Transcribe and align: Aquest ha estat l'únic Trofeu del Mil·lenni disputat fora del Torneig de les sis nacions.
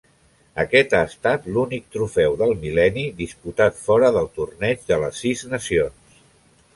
Aquest 0.61 0.93
ha 0.99 1.01
estat 1.09 1.43
l'únic 1.57 1.83
Trofeu 1.95 2.37
del 2.39 2.53
Mil·lenni 2.63 3.03
disputat 3.19 3.77
fora 3.83 4.09
del 4.17 4.31
Torneig 4.39 4.89
de 4.93 4.99
les 5.05 5.21
sis 5.25 5.45
nacions. 5.53 6.19